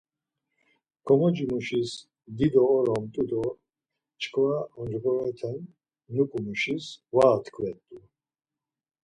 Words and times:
Komoci 1.05 1.43
muşis 1.51 1.91
dido 2.37 2.63
oromt̆u 2.77 3.23
do 3.29 3.43
çkva 4.21 4.51
oncğorete 4.79 5.51
nuǩu 6.13 6.39
muşis 6.45 6.85
var 7.15 7.27
atkvet̆u. 7.35 7.97